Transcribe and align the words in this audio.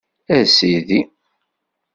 A 0.37 0.45
Sidi! 0.53 0.99